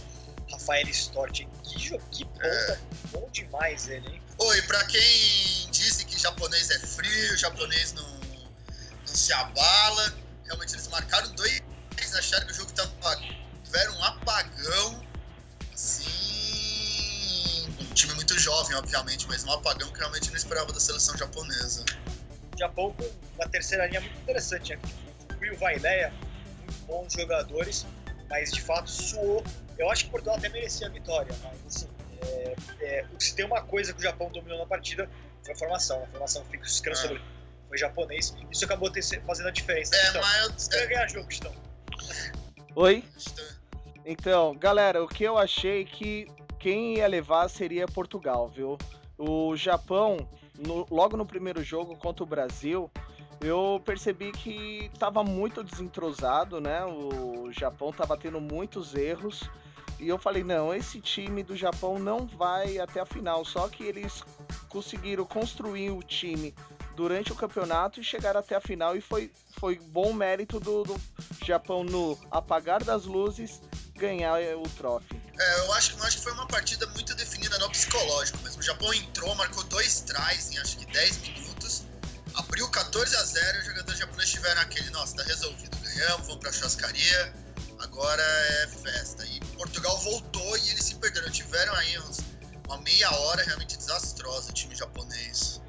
[0.52, 2.78] Rafael Stort, que, que ponta, é.
[3.12, 4.22] bom demais ele, hein?
[4.38, 10.13] Oi, pra quem disse que japonês é frio, japonês não, não se abala,
[10.46, 11.62] realmente eles marcaram dois,
[12.18, 12.90] acharam que o jogo tava.
[13.64, 15.04] tiveram um apagão,
[15.74, 16.08] assim.
[17.80, 21.86] Um time muito jovem, obviamente, mas um apagão que realmente não esperava da seleção japonesa.
[22.56, 24.76] O Japão com uma terceira linha muito interessante.
[24.76, 26.14] O Will Vaileia,
[26.58, 27.86] muito bons jogadores,
[28.30, 29.44] mas de fato suou.
[29.78, 31.88] Eu acho que Portugal até merecia a vitória, mas assim,
[32.22, 35.08] é, é, se tem uma coisa que o Japão dominou na partida
[35.44, 36.04] foi a formação.
[36.04, 37.22] A formação fica descanso ah.
[37.68, 38.36] foi japonês.
[38.52, 38.92] Isso acabou
[39.26, 39.96] fazendo a diferença.
[39.96, 40.88] É, então, mas eu...
[40.88, 41.67] ganhar jogo, Estão.
[42.76, 43.04] Oi?
[44.06, 46.28] Então, galera, o que eu achei que
[46.60, 48.78] quem ia levar seria Portugal, viu?
[49.18, 50.18] O Japão,
[50.58, 52.90] no, logo no primeiro jogo contra o Brasil,
[53.42, 56.84] eu percebi que estava muito desentrosado, né?
[56.86, 59.50] O Japão estava tendo muitos erros.
[60.00, 63.44] E eu falei, não, esse time do Japão não vai até a final.
[63.44, 64.24] Só que eles
[64.70, 66.54] conseguiram construir o time
[66.98, 68.98] durante o campeonato e chegaram até a final.
[68.98, 71.00] E foi, foi bom mérito do, do
[71.46, 73.62] Japão no apagar das luzes
[73.96, 75.18] ganhar o troféu.
[75.40, 78.60] É, eu acho, eu acho que foi uma partida muito definida no psicológico mesmo.
[78.60, 81.84] O Japão entrou, marcou dois tries em acho que 10 minutos,
[82.34, 86.38] abriu 14 a 0 e os jogadores japoneses tiveram aquele, nossa, tá resolvido, ganhamos, vamos
[86.38, 87.34] pra churrascaria,
[87.80, 89.24] agora é festa.
[89.26, 91.30] E Portugal voltou e eles se perderam.
[91.30, 92.18] Tiveram aí uns,
[92.66, 95.62] uma meia hora realmente desastrosa o time japonês.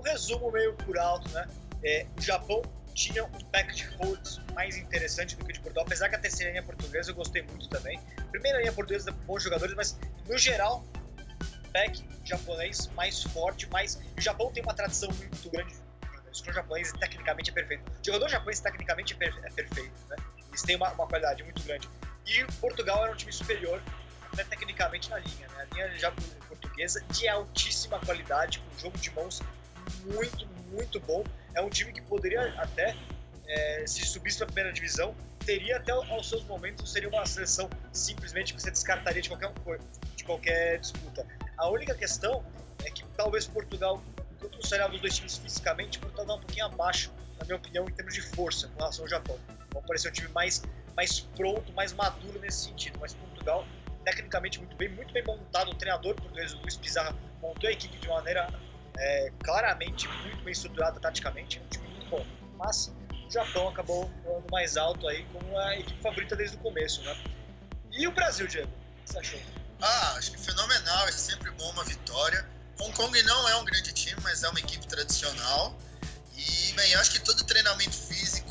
[0.00, 1.46] É, um resumo meio por alto, né?
[1.84, 2.62] É, o Japão
[2.94, 6.18] tinha um pack de holds mais interessante do que o de Portugal, apesar que a
[6.18, 8.00] terceira linha portuguesa eu gostei muito também.
[8.30, 10.84] Primeira linha portuguesa bons jogadores, mas no geral,
[11.72, 14.00] pack japonês mais forte, mais.
[14.16, 15.74] O Japão tem uma tradição muito grande.
[16.30, 17.82] O scrum japonês tecnicamente é perfeito.
[17.90, 20.16] O jogador japonês tecnicamente é perfeito, né?
[20.48, 21.88] Eles têm uma, uma qualidade muito grande.
[22.26, 23.82] E Portugal era um time superior,
[24.32, 25.66] até tecnicamente na linha, né?
[25.70, 26.12] A linha já
[26.46, 29.40] portuguesa de altíssima qualidade, com jogo de mãos
[30.04, 31.24] muito, muito bom.
[31.54, 32.96] É um time que poderia até,
[33.46, 35.14] é, se subisse para a primeira divisão,
[35.44, 39.52] teria até aos seus momentos, seria uma seleção simplesmente que você descartaria de qualquer,
[40.16, 41.26] de qualquer disputa.
[41.56, 42.44] A única questão
[42.84, 44.02] é que talvez Portugal,
[44.38, 47.88] quando você olhava os dois times fisicamente, Portugal está um pouquinho abaixo, na minha opinião,
[47.88, 49.38] em termos de força com relação ao Japão.
[49.72, 50.62] Vão parecer um time mais,
[50.96, 53.66] mais pronto, mais maduro nesse sentido, mas Portugal
[54.04, 55.70] tecnicamente muito bem, muito bem montado.
[55.70, 58.48] O treinador português, Luiz Pizarra, montou a equipe de maneira
[58.98, 62.26] é, claramente muito bem estruturada taticamente, um time muito bom.
[62.56, 62.92] Mas
[63.26, 67.16] o Japão acabou voando mais alto aí como a equipe favorita desde o começo, né?
[67.92, 68.68] E o Brasil, Diego?
[68.68, 69.40] O que você achou?
[69.80, 72.46] Ah, acho que fenomenal, é sempre bom uma vitória.
[72.80, 75.76] Hong Kong não é um grande time, mas é uma equipe tradicional.
[76.36, 78.50] E, bem, acho que todo o treinamento físico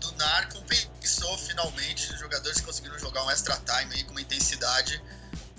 [0.00, 2.12] do NAR compensou finalmente.
[2.12, 5.02] Os jogadores conseguiram jogar um extra time aí com uma intensidade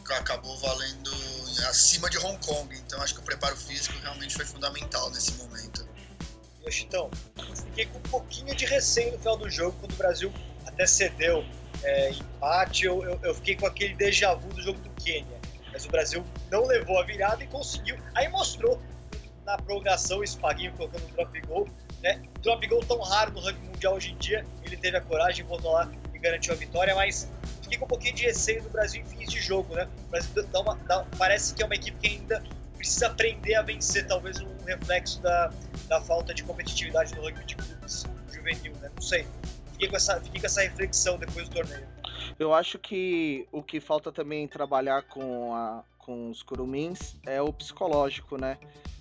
[0.06, 1.12] que acabou valendo
[1.68, 2.76] acima de Hong Kong.
[2.76, 5.88] Então acho que o preparo físico realmente foi fundamental nesse momento.
[6.80, 7.10] Então,
[7.56, 10.32] fiquei com um pouquinho de receio no final do jogo, quando o Brasil
[10.66, 11.44] até cedeu
[11.84, 15.40] é, empate, eu, eu, eu, fiquei com aquele déjà vu do jogo do Quênia.
[15.74, 17.98] Mas o Brasil não levou a virada e conseguiu.
[18.14, 18.80] Aí mostrou
[19.46, 21.68] na prorrogação, o Spaguinho colocando um drop goal.
[22.02, 22.22] Né?
[22.42, 25.72] Drop goal tão raro no ranking mundial hoje em dia, ele teve a coragem, voltou
[25.72, 27.30] lá e garantiu a vitória, mas
[27.78, 29.88] com um pouquinho de receio do Brasil em fins de jogo, né?
[30.08, 32.44] O Brasil dá uma, dá, parece que é uma equipe que ainda
[32.76, 35.54] precisa aprender a vencer, talvez um reflexo da,
[35.88, 38.90] da falta de competitividade no rugby de clubes juvenil, né?
[38.96, 39.28] Não sei.
[39.74, 41.88] Fiquei com, essa, fiquei com essa reflexão depois do torneio.
[42.40, 47.54] Eu acho que o que falta também trabalhar com, a, com os curumins é o
[47.54, 48.58] psicológico, né?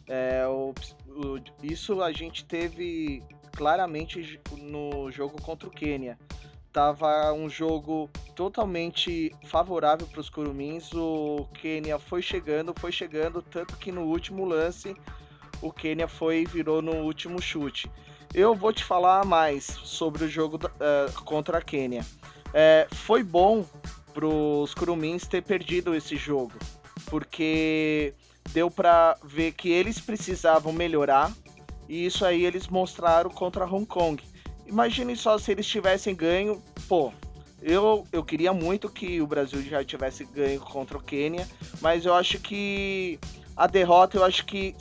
[0.06, 0.74] É, o,
[1.06, 6.18] o, isso a gente teve claramente no jogo contra o Quênia.
[6.72, 10.92] Tava um jogo totalmente favorável para os curumins.
[10.94, 14.94] O Quênia foi chegando, foi chegando, tanto que no último lance
[15.60, 17.90] o Quênia foi virou no último chute.
[18.32, 22.04] Eu vou te falar mais sobre o jogo uh, contra a Quênia
[22.52, 23.64] é, foi bom
[24.12, 26.52] pros Curumins ter perdido esse jogo,
[27.06, 28.14] porque
[28.50, 31.32] deu para ver que eles precisavam melhorar
[31.88, 34.22] e isso aí eles mostraram contra Hong Kong.
[34.70, 37.12] Imagine só se eles tivessem ganho, pô.
[37.60, 41.46] Eu, eu queria muito que o Brasil já tivesse ganho contra o Quênia,
[41.80, 43.18] mas eu acho que
[43.54, 44.74] a derrota eu acho que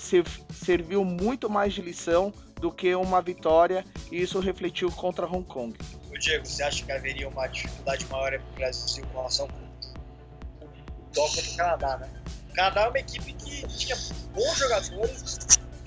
[0.54, 5.78] serviu muito mais de lição do que uma vitória e isso refletiu contra Hong Kong.
[6.20, 11.28] Diego, você acha que haveria uma dificuldade maior para o Brasil com relação com o
[11.28, 12.10] do Canadá, né?
[12.50, 13.96] O Canadá é uma equipe que tinha
[14.34, 15.38] bons jogadores,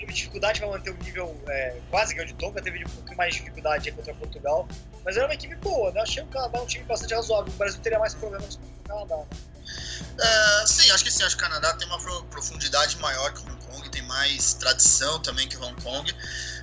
[0.02, 3.14] teve dificuldade para manter o nível é, quase que o de Tonga, teve um pouco
[3.14, 4.68] mais de dificuldade contra Portugal,
[5.04, 6.00] mas era uma equipe boa, né?
[6.00, 7.52] Achei o Canadá um time bastante razoável.
[7.52, 9.26] O Brasil teria mais problemas com o Canadá, né?
[10.20, 11.22] É, sim, acho que sim.
[11.22, 15.20] Acho que o Canadá tem uma profundidade maior que o Hong Kong, tem mais tradição
[15.20, 16.12] também que o Hong Kong.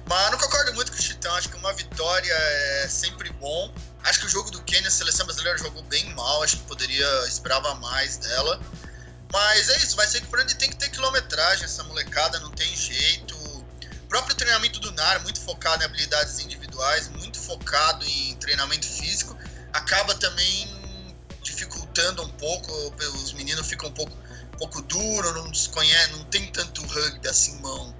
[0.05, 3.73] Mas não concordo muito com o Chitão, acho que uma vitória é sempre bom.
[4.03, 7.07] Acho que o jogo do Quênia, a seleção brasileira jogou bem mal, acho que poderia,
[7.25, 8.59] esperava mais dela.
[9.31, 12.51] Mas é isso, vai ser que por onde tem que ter quilometragem, essa molecada não
[12.51, 13.28] tem jeito.
[14.09, 19.37] Próprio treinamento do NAR, muito focado em habilidades individuais, muito focado em treinamento físico,
[19.71, 20.67] acaba também
[21.43, 22.71] dificultando um pouco,
[23.23, 24.11] os meninos ficam um pouco,
[24.53, 27.95] um pouco duros, não, desconhece, não tem tanto rugby assim mão.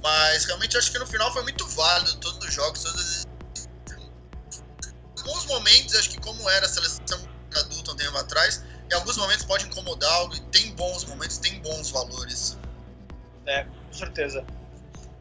[0.00, 3.26] Mas realmente acho que no final foi muito válido todos os jogos, todos
[5.18, 9.44] alguns momentos, acho que como era a seleção adulta um tempo atrás, em alguns momentos
[9.44, 12.56] pode incomodar algo e tem bons momentos, tem bons valores.
[13.46, 14.46] É, com certeza.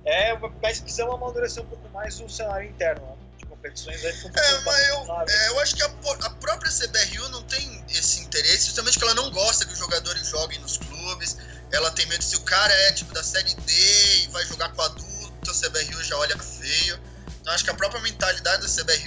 [0.08, 3.14] É, mas precisamos amadurecer um pouco mais o cenário interno, né?
[3.38, 4.12] de competições aí.
[4.12, 8.68] É, mas eu, é, eu acho que a, a, própria CBRU não tem esse interesse,
[8.68, 11.38] justamente que ela não gosta que os jogadores joguem nos clubes
[11.72, 14.82] ela tem medo se o cara é tipo da série D e vai jogar com
[14.82, 17.00] adulto, a CBRU já olha feio.
[17.42, 19.07] Então acho que a própria mentalidade da CBRU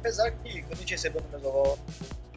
[0.00, 1.78] Apesar, que quando a gente recebeu no Mesoval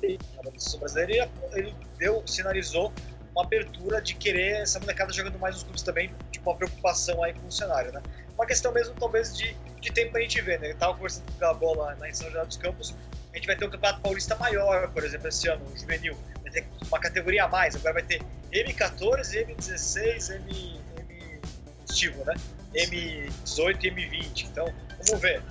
[0.02, 2.94] na seleção brasileira, ele deu, sinalizou
[3.32, 7.34] uma abertura de querer essa molecada jogando mais nos clubes também, tipo uma preocupação aí
[7.34, 8.02] com o cenário, né?
[8.36, 10.72] Uma questão mesmo, talvez, de de tempo pra gente ver, né?
[10.72, 12.96] Eu tava conversando com a bola na José dos Campos,
[13.34, 16.18] a gente vai ter um campeonato paulista maior, por exemplo, esse ano, o juvenil.
[16.42, 18.22] Vai ter uma categoria a mais, agora vai ter
[18.52, 20.82] M14, M16, M.
[20.98, 21.42] M
[21.90, 22.34] estivo, né?
[22.74, 24.46] M18 e M20.
[24.46, 24.74] Então,
[25.06, 25.42] vamos ver.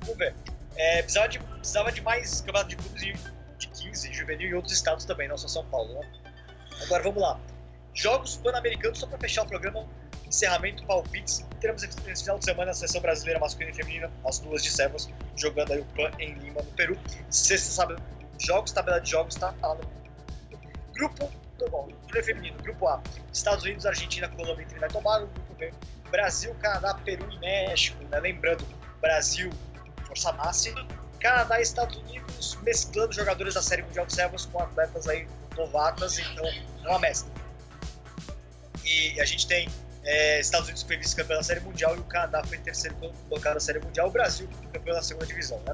[0.00, 0.34] Vamos ver.
[0.76, 3.02] É, precisava, de, precisava de mais campeonato de clubes
[3.58, 6.10] de 15, juvenil e outros estados também, não só São Paulo, né?
[6.82, 7.38] Agora vamos lá.
[7.92, 9.86] Jogos Pan-Americanos, só para fechar o programa,
[10.26, 11.44] encerramento, palpites.
[11.60, 15.10] Teremos esse final de semana a seleção brasileira masculina e feminina, as duas de servos,
[15.36, 16.98] jogando aí o PAN em Lima, no Peru.
[17.28, 18.02] Sexta, sábado,
[18.38, 20.58] jogos, tabela de jogos, tá, tá no
[20.94, 21.30] grupo.
[21.70, 25.26] Bom, turno feminino, grupo A, Estados Unidos, Argentina, Colômbia e Trinidad Tobago.
[25.26, 25.70] Grupo B,
[26.10, 28.02] Brasil, Canadá, Peru e México.
[28.04, 28.18] Né?
[28.18, 28.64] Lembrando,
[29.00, 29.50] Brasil,
[30.10, 30.86] força máxima.
[31.20, 36.18] Canadá e Estados Unidos mesclando jogadores da Série Mundial de Servos com atletas aí novatas,
[36.18, 37.30] então é uma mescla.
[38.84, 39.68] E a gente tem
[40.02, 42.96] é, Estados Unidos foi vice-campeão da Série Mundial e o Canadá foi terceiro
[43.28, 44.08] colocado na Série Mundial.
[44.08, 45.60] O Brasil campeão da segunda divisão.
[45.66, 45.72] Né?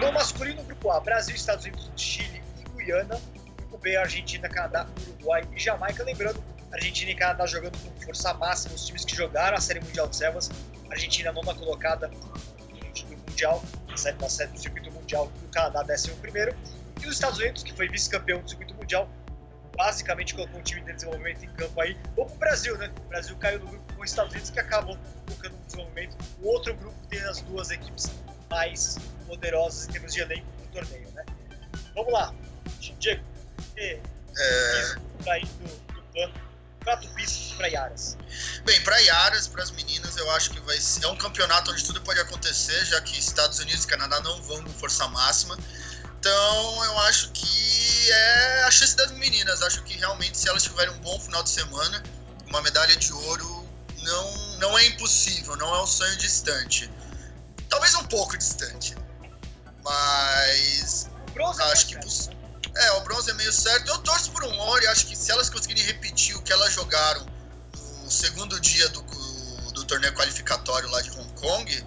[0.00, 3.20] No masculino, grupo A, Brasil, Estados Unidos, Chile e Guiana.
[3.56, 6.02] Grupo B, Argentina, Canadá, Uruguai e Jamaica.
[6.02, 10.08] Lembrando, Argentina e Canadá jogando com força máxima, os times que jogaram a Série Mundial
[10.08, 10.50] de Sevas.
[10.90, 12.10] Argentina, nona colocada
[13.40, 13.62] no Mundial,
[14.20, 16.54] na série do circuito mundial, o Canadá, décimo primeiro.
[17.02, 19.08] E os Estados Unidos, que foi vice-campeão do circuito mundial,
[19.76, 21.96] basicamente colocou um time de desenvolvimento em campo aí.
[22.16, 22.92] Ou pro Brasil, né?
[22.98, 26.16] O Brasil caiu no grupo com os Estados Unidos, que acabou colocando um desenvolvimento.
[26.42, 28.10] O outro grupo tem as duas equipes
[28.50, 31.24] mais poderosas em termos de elenco do torneio, né?
[31.94, 32.34] Vamos lá.
[32.98, 33.22] Diego,
[33.76, 33.98] e,
[34.38, 34.96] é...
[35.30, 36.49] aí do, do PAN
[36.80, 38.16] para Tupis para Iaras?
[38.64, 41.84] Bem, para Iaras, para as meninas, eu acho que vai ser, é um campeonato onde
[41.84, 45.58] tudo pode acontecer, já que Estados Unidos e Canadá não vão com força máxima.
[46.18, 49.62] Então, eu acho que é a chance das meninas.
[49.62, 52.02] Acho que realmente, se elas tiverem um bom final de semana,
[52.46, 53.66] uma medalha de ouro
[54.02, 56.90] não, não é impossível, não é um sonho distante.
[57.70, 58.94] Talvez um pouco distante.
[59.82, 61.08] Mas.
[61.32, 62.39] Bronze acho que.
[62.74, 63.88] É, o bronze é meio certo.
[63.88, 66.72] Eu torço por um ouro e acho que se elas conseguirem repetir o que elas
[66.72, 67.26] jogaram
[68.02, 69.02] no segundo dia do,
[69.72, 71.86] do torneio qualificatório lá de Hong Kong,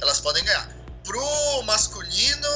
[0.00, 0.68] elas podem ganhar.
[1.04, 2.48] Pro masculino,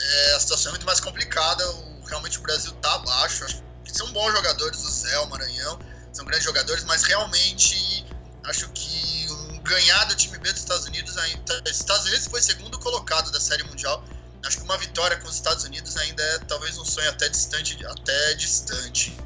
[0.00, 1.68] é, a situação é muito mais complicada.
[1.70, 3.44] O, realmente o Brasil tá abaixo.
[3.44, 5.78] Acho que são bons jogadores, o Zé, o Maranhão,
[6.12, 8.06] são grandes jogadores, mas realmente
[8.44, 11.62] acho que um, ganhar do time B dos Estados Unidos ainda.
[11.66, 14.04] Estados Unidos foi segundo colocado da Série Mundial.
[14.44, 17.84] Acho que uma vitória com os Estados Unidos ainda é talvez um sonho até distante,
[17.86, 19.16] até distante.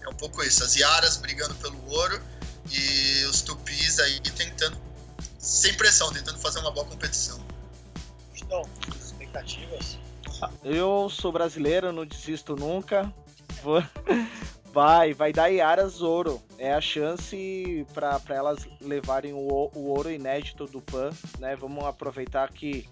[0.00, 0.64] É um pouco isso.
[0.64, 2.20] As Yaras brigando pelo ouro
[2.70, 4.76] e os Tupis aí tentando,
[5.38, 7.40] sem pressão, tentando fazer uma boa competição.
[8.34, 8.62] Então,
[9.00, 9.98] expectativas?
[10.64, 13.12] Eu sou brasileiro, não desisto nunca.
[13.62, 13.82] Vou...
[14.72, 16.42] Vai, vai dar Iaras ouro.
[16.56, 21.54] É a chance para elas levarem o, o, ouro inédito do PAN, né?
[21.54, 22.88] Vamos aproveitar que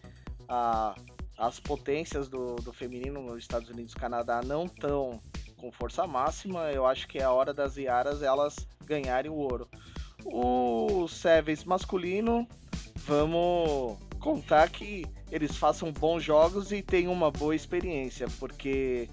[0.47, 0.95] a,
[1.41, 5.19] as potências do, do feminino nos Estados Unidos e Canadá não estão
[5.57, 6.71] com força máxima.
[6.71, 9.67] Eu acho que é a hora das Iaras elas ganharem o ouro.
[10.27, 12.47] O Sevens masculino,
[13.07, 19.09] vamos contar que eles façam bons jogos e tenham uma boa experiência, porque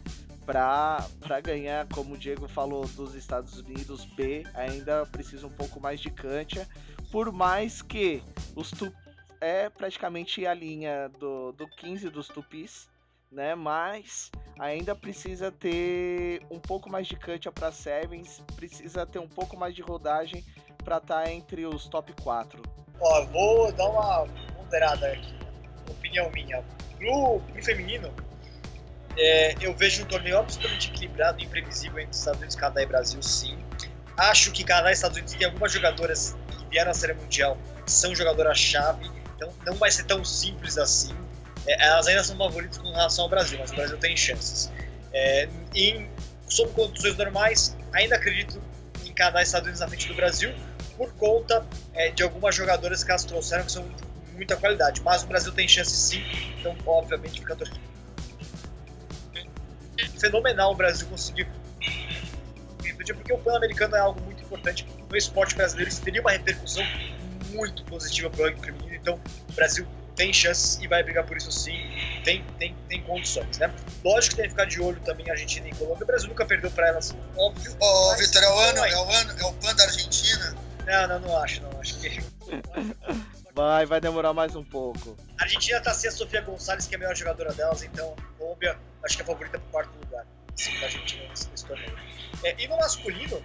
[0.46, 1.08] para
[1.42, 6.10] ganhar, como o Diego falou, dos Estados Unidos B, ainda precisa um pouco mais de
[6.10, 6.68] cancha,
[7.10, 8.22] por mais que
[8.54, 8.92] os tu
[9.42, 12.88] é praticamente a linha do, do 15 dos Tupis,
[13.32, 13.56] né?
[13.56, 19.58] Mas ainda precisa ter um pouco mais de cancha para Sevens, precisa ter um pouco
[19.58, 20.44] mais de rodagem
[20.84, 22.62] para estar tá entre os top 4.
[23.00, 25.36] Ó, vou dar uma ponderada aqui,
[25.90, 26.64] opinião minha.
[26.98, 28.12] Pro, pro feminino,
[29.18, 33.22] é, eu vejo um torneio absolutamente equilibrado e imprevisível entre Estados Unidos, Canadá e Brasil,
[33.22, 33.58] sim.
[34.16, 38.16] Acho que Canadá e Estados Unidos têm algumas jogadoras que vieram à Série Mundial, são
[38.16, 41.16] jogadoras-chave, então não vai ser tão simples assim.
[41.66, 44.72] É, elas ainda são favoritas com relação ao Brasil, mas o Brasil tem chances.
[45.14, 46.10] É, em,
[46.50, 48.62] sob condições normais, ainda acredito
[49.06, 50.54] em e Estados Unidos na frente do Brasil,
[50.98, 55.02] por conta é, de algumas jogadoras que elas trouxeram que são de muita qualidade.
[55.02, 56.24] Mas o Brasil tem chances sim,
[56.60, 57.88] então obviamente fica torcendo
[60.20, 61.48] fenomenal o Brasil conseguir
[63.14, 66.84] porque o Pan-Americano é algo muito importante no esporte brasileiro, isso teria uma repercussão
[67.52, 68.72] muito positiva para o rugby
[69.08, 71.78] então o Brasil tem chances e vai brigar por isso sim,
[72.26, 73.74] tem, tem, tem condições, né?
[74.04, 76.46] Lógico que tem que ficar de olho também a Argentina e Colômbia, o Brasil nunca
[76.46, 77.78] perdeu para elas, óbvio.
[77.80, 80.56] Ô, oh, Vitor, é o ano, é o ano, é o PAN da Argentina?
[80.86, 82.20] Não, não, não acho, não, acho que...
[83.54, 85.16] Vai, vai demorar mais um pouco.
[85.40, 88.78] A Argentina tá sem a Sofia Gonçalves, que é a melhor jogadora delas, então Colômbia
[89.04, 91.96] acho que é a favorita pro quarto lugar da Argentina nesse, nesse torneio.
[92.44, 93.42] É, e no masculino,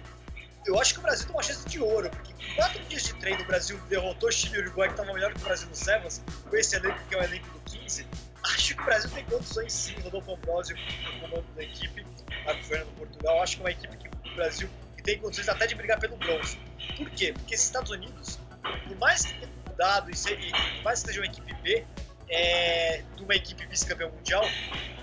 [0.65, 3.41] eu acho que o Brasil tem uma chance de ouro, porque quatro dias de treino
[3.41, 6.55] o Brasil derrotou Chile e Uruguai, que estavam melhor que o Brasil no Sevens, com
[6.55, 8.07] esse elenco que é o elenco do 15.
[8.43, 12.05] Acho que o Brasil tem condições sim, Rodolfo Ambrosio no comando da equipe,
[12.45, 13.41] Marco Fernando Portugal.
[13.41, 14.69] Acho que é uma equipe que o Brasil
[15.03, 16.57] tem condições até de brigar pelo bronze.
[16.97, 17.33] Por quê?
[17.33, 18.39] Porque esses Estados Unidos,
[18.87, 21.85] por mais que tenha mudado e, e por mais que seja uma equipe B,
[22.29, 24.43] é, de uma equipe vice-campeã mundial,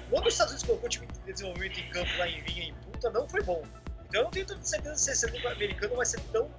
[0.09, 2.75] quando os Estados Unidos colocou o time de desenvolvimento em campo lá em Vinha, em
[2.75, 3.63] Punta, não foi bom.
[4.11, 6.51] Então eu não tenho tanta certeza se esse elenco americano vai ser tão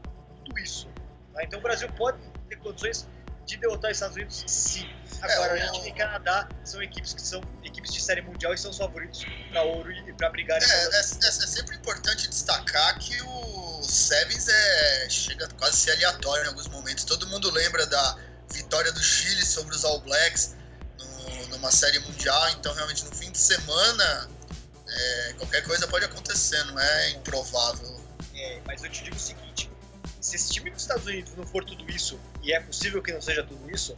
[0.45, 0.87] tudo isso.
[1.33, 1.43] Tá?
[1.43, 3.05] Então o Brasil pode ter condições
[3.45, 4.89] de derrotar os Estados Unidos, sim.
[5.21, 8.57] Agora, é, a gente e Canadá são equipes que são equipes de série mundial e
[8.57, 10.61] são os favoritos para ouro e para brigar.
[10.61, 15.91] É, é, é, é, sempre importante destacar que o Sevens é, chega quase a ser
[15.91, 17.03] aleatório em alguns momentos.
[17.03, 18.17] Todo mundo lembra da
[18.53, 20.55] vitória do Chile sobre os All Blacks
[20.97, 24.29] no, numa série mundial, então realmente no fim de semana
[24.91, 27.99] é, qualquer coisa pode acontecer, não é improvável.
[28.35, 29.69] É, mas eu te digo o seguinte:
[30.19, 33.21] se esse time dos Estados Unidos não for tudo isso, e é possível que não
[33.21, 33.95] seja tudo isso,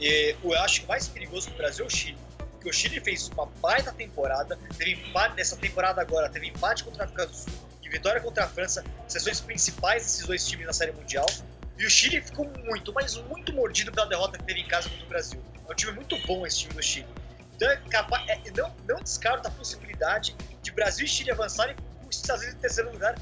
[0.00, 2.18] é, eu acho que mais perigoso do Brasil é o Chile.
[2.38, 7.02] Porque o Chile fez uma baita temporada, teve empate nessa temporada agora, teve empate contra
[7.02, 7.52] a África do Sul
[7.82, 11.26] e vitória contra a França, sessões principais desses dois times na Série Mundial.
[11.76, 15.04] E o Chile ficou muito, mas muito mordido pela derrota que teve em casa contra
[15.04, 15.42] o Brasil.
[15.68, 17.06] É um time muito bom esse time do Chile.
[17.56, 22.16] Então é capaz, é, não, não a possibilidade de Brasil e Chile avançarem com os
[22.16, 23.14] Estados Unidos em terceiro lugar,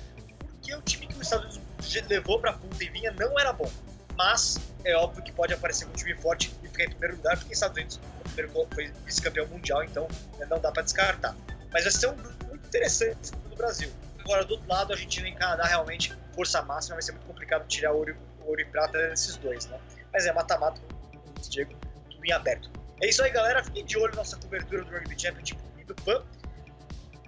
[0.47, 3.53] porque o time que os Estados Unidos levou para a ponta e vinha não era
[3.53, 3.71] bom.
[4.17, 7.53] Mas é óbvio que pode aparecer um time forte e ficar em primeiro lugar, porque
[7.53, 8.01] os Estados Unidos
[8.75, 10.09] foi vice-campeão mundial, então
[10.39, 11.35] né, não dá para descartar.
[11.73, 13.91] Mas vai ser um grupo muito interessante no Brasil.
[14.21, 17.67] Agora, do outro lado, a Argentina e Canadá realmente, força máxima, vai ser muito complicado
[17.67, 18.17] tirar ouro,
[18.47, 19.79] ouro e prata desses dois, né?
[20.13, 20.81] Mas é mata-mata,
[21.49, 21.75] Diego,
[22.09, 22.71] tudo em aberto.
[23.03, 23.63] É isso aí, galera.
[23.65, 26.23] Fiquem de olho na nossa cobertura do Rugby Championship e do PAN.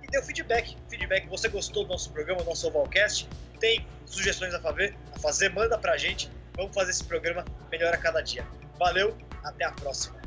[0.02, 0.76] E dê o feedback.
[0.88, 1.28] Feedback.
[1.28, 3.28] Você gostou do nosso programa, do nosso Ovalcast?
[3.58, 4.96] Tem sugestões a fazer?
[5.12, 6.30] A fazer, manda pra gente.
[6.56, 8.46] Vamos fazer esse programa melhor a cada dia.
[8.78, 10.23] Valeu, até a próxima.